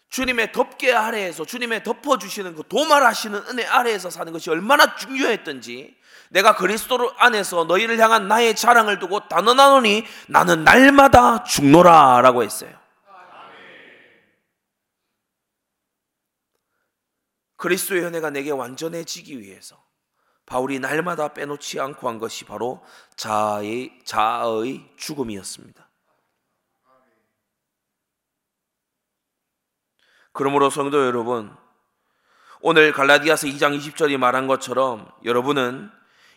주님의 0.09 0.53
덮개 0.53 0.92
아래에서 0.92 1.45
주님의 1.45 1.83
덮어주시는 1.83 2.55
그 2.55 2.62
도말하시는 2.68 3.49
은혜 3.49 3.64
아래에서 3.66 4.09
사는 4.09 4.33
것이 4.33 4.51
얼마나 4.51 4.95
중요했던지 4.95 5.97
내가 6.31 6.55
그리스도 6.55 7.12
안에서 7.16 7.64
너희를 7.64 7.99
향한 7.99 8.29
나의 8.29 8.55
자랑을 8.55 9.01
두고 9.01 9.27
단언하노니 9.27 10.05
나는 10.29 10.62
날마다 10.62 11.42
죽노라 11.42 12.21
라고 12.21 12.45
했어요. 12.45 12.71
그리스도의 17.57 18.05
은혜가 18.05 18.31
내게 18.31 18.53
완전해지기 18.53 19.40
위해서 19.40 19.83
바울이 20.47 20.79
날마다 20.79 21.33
빼놓지 21.35 21.81
않고 21.81 22.09
한 22.09 22.21
것이 22.21 22.45
바로 22.45 22.85
자아의, 23.16 23.99
자아의 24.05 24.88
죽음이었습니다. 24.97 25.88
그러므로 30.33 30.71
성도 30.71 31.05
여러분, 31.05 31.55
오늘 32.61 32.92
갈라디아서 32.92 33.47
2장 33.49 33.79
20절이 33.79 34.16
말한 34.16 34.47
것처럼 34.47 35.11
여러분은 35.25 35.90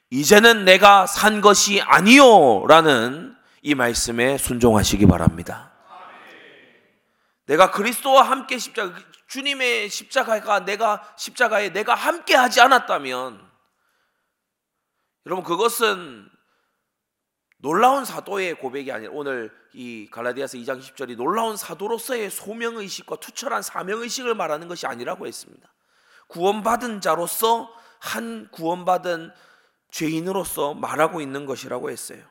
이제는 0.09 0.65
내가 0.65 1.07
산 1.07 1.41
것이 1.41 1.81
아니요 1.81 2.65
라는 2.67 3.35
이 3.61 3.75
말씀에 3.75 4.37
순종하시기 4.37 5.07
바랍니다. 5.07 5.71
내가 7.45 7.71
그리스도와 7.71 8.23
함께 8.23 8.57
십자가, 8.57 8.99
주님의 9.27 9.89
십자가가 9.89 10.65
내가 10.65 11.13
십자가에 11.17 11.71
내가 11.73 11.95
함께 11.95 12.35
하지 12.35 12.59
않았다면 12.61 13.39
여러분 15.25 15.43
그것은 15.43 16.29
놀라운 17.65 18.05
사도의 18.05 18.59
고백이 18.59 18.91
아니라 18.91 19.11
오늘 19.11 19.51
이 19.73 20.07
갈라디아서 20.11 20.59
2장 20.59 20.79
10절이 20.79 21.15
놀라운 21.17 21.57
사도로서의 21.57 22.29
소명 22.29 22.77
의식과 22.77 23.15
투철한 23.15 23.63
사명 23.63 24.03
의식을 24.03 24.35
말하는 24.35 24.67
것이 24.67 24.85
아니라고 24.85 25.25
했습니다. 25.25 25.67
구원받은 26.27 27.01
자로서 27.01 27.75
한 27.99 28.49
구원받은 28.51 29.31
죄인으로서 29.89 30.75
말하고 30.75 31.21
있는 31.21 31.47
것이라고 31.47 31.89
했어요. 31.89 32.23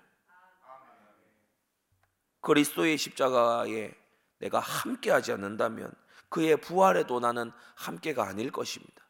그리스도의 2.41 2.97
십자가에 2.97 3.93
내가 4.39 4.61
함께하지 4.61 5.33
않는다면 5.33 5.91
그의 6.29 6.61
부활에도 6.61 7.19
나는 7.19 7.51
함께가 7.75 8.23
아닐 8.23 8.53
것입니다. 8.53 9.03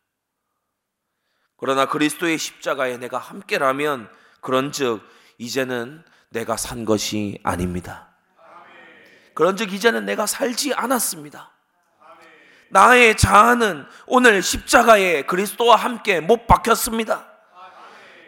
그러나 1.59 1.85
그리스도의 1.85 2.39
십자가에 2.39 2.97
내가 2.97 3.19
함께라면 3.19 4.11
그런즉 4.41 5.03
이제는 5.37 6.03
내가 6.35 6.57
산 6.57 6.85
것이 6.85 7.39
아닙니다. 7.45 8.09
그런즉 9.35 9.73
이제는 9.73 10.05
내가 10.05 10.27
살지 10.27 10.75
않았습니다. 10.75 11.53
나의 12.71 13.17
자아는 13.17 13.87
오늘 14.07 14.43
십자가에 14.43 15.23
그리스도와 15.23 15.77
함께 15.77 16.21
못 16.21 16.49
박혔습니다. 16.49 17.31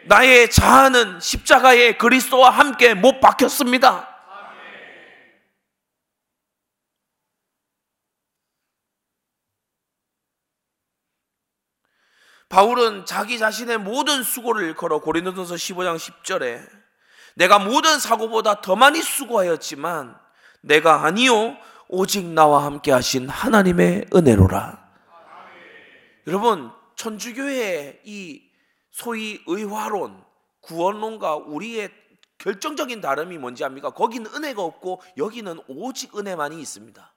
나의 0.05 0.49
자아는 0.49 1.19
십자가에 1.19 1.97
그리스도와 1.97 2.49
함께 2.49 2.93
못 2.93 3.19
박혔습니다. 3.19 4.15
바울은 12.47 13.05
자기 13.05 13.37
자신의 13.37 13.79
모든 13.79 14.23
수고를 14.23 14.73
걸어 14.75 14.99
고린도전서 14.99 15.55
15장 15.55 15.97
10절에 15.97 16.86
내가 17.37 17.59
모든 17.59 17.99
사고보다 17.99 18.61
더 18.61 18.75
많이 18.75 18.99
수고하였지만 18.99 20.17
내가 20.61 21.05
아니요 21.05 21.55
오직 21.87 22.25
나와 22.25 22.65
함께 22.65 22.91
하신 22.91 23.29
하나님의 23.29 24.07
은혜로라. 24.13 24.85
여러분 26.25 26.71
천주교의 26.95 28.01
이 28.05 28.41
소위 28.89 29.39
의화론, 29.45 30.19
구원론과 30.61 31.35
우리의 31.35 31.91
결정적인 32.39 33.01
다름이 33.01 33.37
뭔지 33.37 33.63
압니까? 33.63 33.91
거기는 33.91 34.29
은혜가 34.33 34.61
없고 34.63 35.01
여기는 35.17 35.59
오직 35.67 36.17
은혜만이 36.17 36.59
있습니다. 36.59 37.13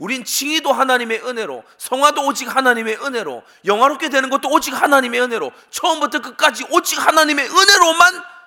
우린 0.00 0.24
칭의도 0.24 0.72
하나님의 0.72 1.24
은혜로, 1.24 1.62
성화도 1.76 2.26
오직 2.26 2.54
하나님의 2.54 2.96
은혜로, 2.96 3.42
영화롭게 3.66 4.08
되는 4.08 4.30
것도 4.30 4.50
오직 4.50 4.72
하나님의 4.72 5.20
은혜로, 5.20 5.52
처음부터 5.70 6.20
끝까지 6.22 6.64
오직 6.70 6.98
하나님의 7.06 7.46
은혜로만 7.46 8.39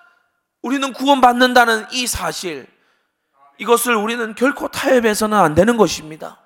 우리는 0.63 0.93
구원받는다는 0.93 1.85
이 1.91 2.07
사실, 2.07 2.65
이것을 3.59 3.95
우리는 3.95 4.33
결코 4.33 4.67
타협해서는 4.69 5.37
안 5.37 5.53
되는 5.53 5.77
것입니다. 5.77 6.39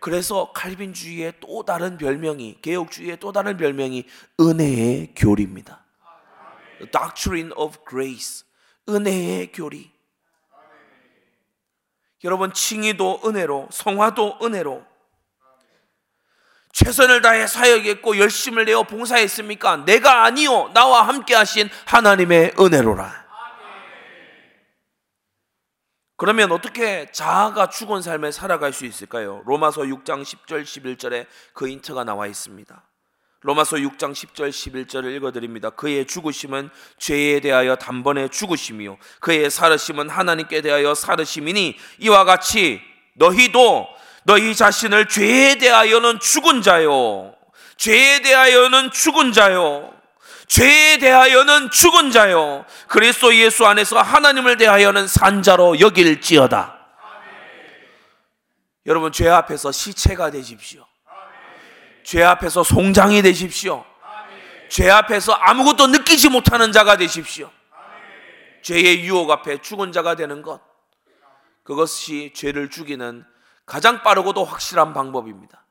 그래서 0.00 0.52
칼빈주의의 0.52 1.34
또 1.40 1.64
다른 1.64 1.96
별명이, 1.96 2.58
개혁주의의 2.60 3.18
또 3.18 3.32
다른 3.32 3.56
별명이 3.56 4.04
은혜의 4.38 5.14
교리입니다. 5.16 5.84
The 6.78 6.90
doctrine 6.90 7.52
of 7.56 7.78
grace. 7.88 8.44
은혜의 8.88 9.52
교리. 9.52 9.90
여러분 12.24 12.52
칭의도 12.52 13.22
은혜로 13.24 13.68
성화도 13.70 14.38
은혜로 14.42 14.84
최선을 16.76 17.22
다해 17.22 17.46
사역했고 17.46 18.18
열심을 18.18 18.66
내어 18.66 18.82
봉사했습니까? 18.82 19.86
내가 19.86 20.24
아니요 20.24 20.70
나와 20.74 21.08
함께 21.08 21.34
하신 21.34 21.70
하나님의 21.86 22.52
은혜로라. 22.60 23.24
그러면 26.18 26.52
어떻게 26.52 27.10
자아가 27.12 27.70
죽은 27.70 28.02
삶을 28.02 28.30
살아갈 28.30 28.74
수 28.74 28.84
있을까요? 28.84 29.42
로마서 29.46 29.82
6장 29.82 30.22
10절 30.22 30.64
11절에 30.64 31.26
그 31.54 31.66
인처가 31.66 32.04
나와 32.04 32.26
있습니다. 32.26 32.82
로마서 33.40 33.76
6장 33.76 34.12
10절 34.12 34.50
11절을 34.50 35.16
읽어드립니다. 35.16 35.70
그의 35.70 36.06
죽으심은 36.06 36.68
죄에 36.98 37.40
대하여 37.40 37.76
단번에 37.76 38.28
죽으심이요 38.28 38.98
그의 39.20 39.50
살으심은 39.50 40.10
하나님께 40.10 40.60
대하여 40.60 40.94
살으심이니 40.94 41.78
이와 42.00 42.24
같이 42.24 42.82
너희도 43.14 43.95
너희 44.26 44.56
자신을 44.56 45.06
죄에 45.06 45.56
대하여는 45.56 46.18
죽은 46.18 46.60
자요 46.60 47.32
죄에 47.76 48.22
대하여는 48.22 48.90
죽은 48.90 49.32
자요 49.32 49.94
죄에 50.48 50.98
대하여는 50.98 51.70
죽은 51.70 52.10
자요 52.10 52.64
그리스도 52.88 53.34
예수 53.36 53.66
안에서 53.66 54.00
하나님을 54.00 54.56
대하여는 54.56 55.06
산자로 55.06 55.80
여길지어다. 55.80 56.74
여러분 58.86 59.10
죄 59.10 59.28
앞에서 59.28 59.72
시체가 59.72 60.30
되십시오. 60.30 60.86
죄 62.04 62.22
앞에서 62.22 62.62
송장이 62.62 63.22
되십시오. 63.22 63.84
죄 64.68 64.88
앞에서 64.90 65.32
아무것도 65.32 65.88
느끼지 65.88 66.28
못하는 66.28 66.70
자가 66.72 66.96
되십시오. 66.96 67.50
죄의 68.62 69.04
유혹 69.04 69.30
앞에 69.30 69.60
죽은 69.62 69.92
자가 69.92 70.14
되는 70.14 70.42
것. 70.42 70.60
그것이 71.64 72.32
죄를 72.34 72.70
죽이는 72.70 73.24
가장 73.66 74.02
빠르고도 74.02 74.44
확실한 74.44 74.92
방법입니다. 74.92 75.64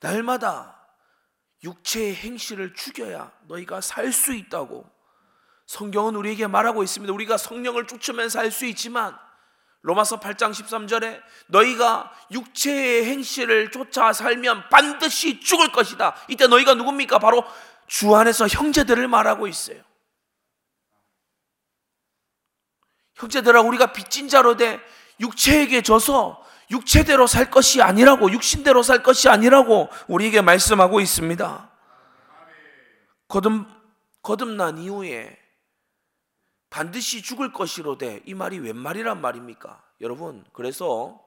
날마다 0.00 0.76
육체의 1.64 2.14
행실을 2.14 2.74
죽여야 2.74 3.32
너희가 3.48 3.80
살 3.80 4.12
수 4.12 4.34
있다고 4.34 4.88
성경은 5.66 6.14
우리에게 6.14 6.46
말하고 6.46 6.82
있습니다. 6.82 7.12
우리가 7.12 7.36
성령을 7.38 7.86
쫓으면 7.86 8.28
살 8.28 8.50
수 8.52 8.66
있지만 8.66 9.18
로마서 9.82 10.20
8장 10.20 10.50
13절에 10.52 11.22
너희가 11.48 12.12
육체의 12.30 13.06
행실을 13.06 13.70
쫓아 13.70 14.12
살면 14.12 14.68
반드시 14.68 15.40
죽을 15.40 15.72
것이다. 15.72 16.14
이때 16.28 16.46
너희가 16.46 16.74
누굽니까? 16.74 17.18
바로 17.18 17.44
주 17.86 18.14
안에서 18.14 18.46
형제들을 18.48 19.06
말하고 19.08 19.46
있어요. 19.46 19.80
형제들아 23.16 23.62
우리가 23.62 23.92
빚진 23.92 24.28
자로 24.28 24.56
돼 24.56 24.80
육체에게 25.20 25.82
져서 25.82 26.44
육체대로 26.70 27.26
살 27.26 27.50
것이 27.50 27.80
아니라고 27.82 28.30
육신대로 28.30 28.82
살 28.82 29.02
것이 29.02 29.28
아니라고 29.28 29.88
우리에게 30.08 30.40
말씀하고 30.42 31.00
있습니다. 31.00 31.70
거듭 33.28 33.66
거듭난 34.22 34.78
이후에 34.78 35.38
반드시 36.68 37.22
죽을 37.22 37.52
것이로되 37.52 38.22
이 38.26 38.34
말이 38.34 38.58
웬 38.58 38.76
말이란 38.76 39.20
말입니까? 39.20 39.82
여러분 40.00 40.44
그래서 40.52 41.22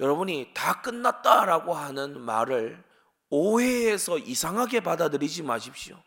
여러분이 0.00 0.52
다 0.54 0.80
끝났다라고 0.82 1.74
하는 1.74 2.20
말을 2.20 2.82
오해해서 3.28 4.18
이상하게 4.18 4.80
받아들이지 4.80 5.42
마십시오. 5.42 6.02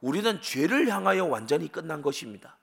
우리는 0.00 0.40
죄를 0.40 0.88
향하여 0.88 1.26
완전히 1.26 1.70
끝난 1.70 2.02
것입니다. 2.02 2.58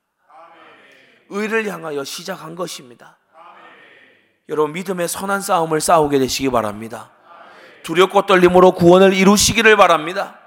의를 1.30 1.68
향하여 1.68 2.04
시작한 2.04 2.56
것입니다. 2.56 3.18
여러분 4.50 4.74
믿음의 4.74 5.08
선한 5.08 5.42
싸움을 5.42 5.82
싸우게 5.82 6.20
되시기 6.20 6.50
바랍니다. 6.52 7.12
두렵고 7.84 8.26
떨림으로 8.26 8.74
구원을 8.74 9.14
이루시기를 9.14 9.76
바랍니다. 9.78 10.40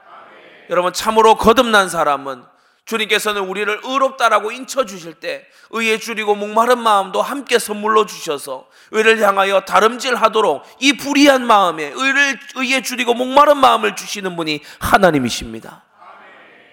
여러분 0.71 0.93
참으로 0.93 1.37
거듭난 1.37 1.88
사람은 1.88 2.45
주님께서는 2.85 3.43
우리를 3.43 3.81
의롭다라고 3.85 4.51
인쳐 4.51 4.87
주실 4.87 5.14
때 5.14 5.47
의에 5.71 5.99
줄이고 5.99 6.35
목마른 6.35 6.79
마음도 6.79 7.21
함께 7.21 7.59
선물로 7.59 8.07
주셔서 8.07 8.67
의를 8.93 9.21
향하여 9.21 9.61
다름질하도록 9.61 10.64
이 10.81 10.97
불의한 10.97 11.47
마음에 11.47 11.93
의를 11.95 12.41
의에 12.57 12.81
줄이고 12.81 13.12
목마른 13.12 13.59
마음을 13.59 13.95
주시는 13.95 14.37
분이 14.37 14.62
하나님이십니다. 14.81 15.85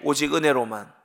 오직 0.02 0.34
은혜로만 0.34 0.95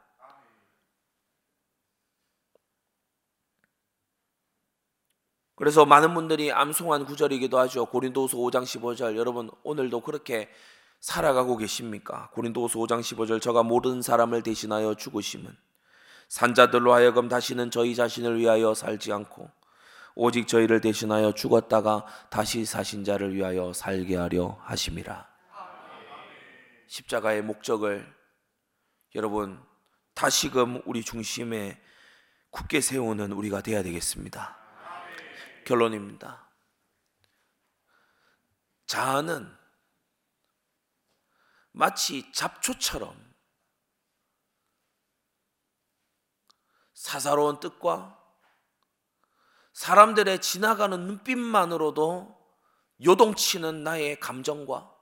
그래서 5.61 5.85
많은 5.85 6.15
분들이 6.15 6.51
암송한 6.51 7.05
구절이기도 7.05 7.59
하죠. 7.59 7.85
고린도후서 7.85 8.35
5장 8.35 8.63
15절. 8.63 9.15
여러분 9.15 9.51
오늘도 9.61 10.01
그렇게 10.01 10.49
살아가고 11.01 11.55
계십니까? 11.57 12.31
고린도후서 12.33 12.79
5장 12.79 13.01
15절 13.01 13.39
저가 13.39 13.61
모든 13.61 14.01
사람을 14.01 14.41
대신하여 14.41 14.95
죽으심은 14.95 15.55
산자들로 16.29 16.91
하여금 16.95 17.29
다시는 17.29 17.69
저희 17.69 17.93
자신을 17.93 18.39
위하여 18.39 18.73
살지 18.73 19.13
않고 19.13 19.51
오직 20.15 20.47
저희를 20.47 20.81
대신하여 20.81 21.33
죽었다가 21.33 22.07
다시 22.31 22.65
사신 22.65 23.03
자를 23.03 23.35
위하여 23.35 23.71
살게 23.71 24.15
하려 24.15 24.57
하심이라. 24.63 25.27
십자가의 26.87 27.43
목적을 27.43 28.11
여러분 29.13 29.61
다시금 30.15 30.81
우리 30.87 31.03
중심에 31.03 31.79
굳게 32.49 32.81
세우는 32.81 33.31
우리가 33.31 33.61
되어야 33.61 33.83
되겠습니다. 33.83 34.60
결론입니다. 35.63 36.49
자아는 38.87 39.57
마치 41.71 42.31
잡초처럼 42.33 43.31
사사로운 46.93 47.59
뜻과 47.59 48.19
사람들의 49.73 50.41
지나가는 50.41 50.99
눈빛만으로도 51.07 52.39
요동치는 53.03 53.83
나의 53.83 54.19
감정과 54.19 54.93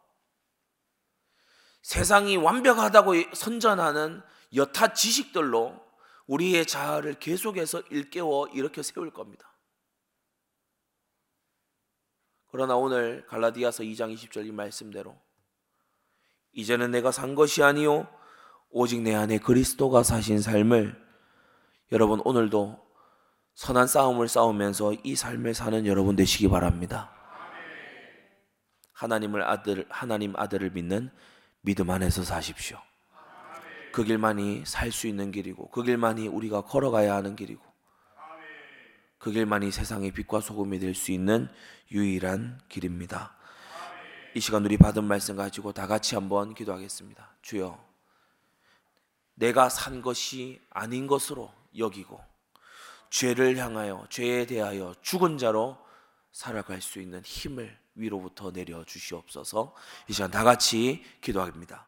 세상이 1.82 2.38
완벽하다고 2.38 3.34
선전하는 3.34 4.22
여타 4.56 4.94
지식들로 4.94 5.86
우리의 6.28 6.66
자아를 6.66 7.16
계속해서 7.16 7.82
일깨워 7.90 8.48
이렇게 8.50 8.84
세울 8.84 9.12
겁니다. 9.12 9.49
그러나 12.52 12.76
오늘 12.76 13.26
갈라디아서 13.28 13.84
2장 13.84 14.14
20절 14.14 14.46
이 14.46 14.52
말씀대로 14.52 15.16
이제는 16.54 16.92
내가 16.92 17.12
산 17.12 17.36
것이 17.36 17.64
아니요 17.64 18.08
오직 18.72 19.02
내 19.02 19.16
안에 19.16 19.38
그리스도가 19.40 20.04
사신 20.04 20.42
삶을 20.42 20.96
여러분 21.92 22.22
오늘도 22.24 22.80
선한 23.56 23.88
싸움을 23.88 24.28
싸우면서 24.28 24.94
이 25.04 25.16
삶을 25.16 25.54
사는 25.54 25.86
여러분 25.86 26.16
되시기 26.16 26.48
바랍니다. 26.48 27.12
하나님을 28.94 29.44
아들 29.44 29.86
하나님 29.90 30.34
아들을 30.36 30.72
믿는 30.72 31.10
믿음 31.62 31.90
안에서 31.90 32.24
사십시오. 32.24 32.78
그 33.92 34.04
길만이 34.04 34.64
살 34.66 34.92
수 34.92 35.08
있는 35.08 35.32
길이고 35.32 35.72
그 35.72 35.84
길만이 35.84 36.28
우리가 36.28 36.62
걸어가야 36.62 37.16
하는 37.16 37.36
길이고 37.36 37.62
그 39.20 39.32
길만이 39.32 39.72
세상의 39.72 40.12
빛과 40.12 40.42
소금이 40.42 40.80
될 40.80 40.96
수 40.96 41.12
있는 41.12 41.50
유일한 41.92 42.60
길입니다. 42.70 43.36
이 44.36 44.40
시간 44.40 44.64
우리 44.66 44.78
받은 44.78 45.04
말씀 45.04 45.36
가지고 45.36 45.74
다 45.74 45.88
같이 45.88 46.16
한번 46.16 46.54
기도하겠습니다. 46.54 47.36
주여, 47.42 47.84
내가 49.36 49.70
산 49.70 50.02
것이 50.02 50.62
아닌 50.70 51.08
것으로 51.08 51.52
여기고 51.78 52.20
죄를 53.10 53.58
향하여 53.58 54.06
죄에 54.10 54.46
대하여 54.46 54.94
죽은 55.02 55.38
자로 55.38 55.78
살아갈 56.32 56.82
수 56.82 57.02
있는 57.02 57.22
힘을 57.24 57.78
위로부터 57.96 58.52
내려 58.52 58.84
주시옵소서. 58.84 59.74
이 60.08 60.14
시간 60.14 60.32
다 60.32 60.44
같이 60.44 61.04
기도합니다. 61.22 61.88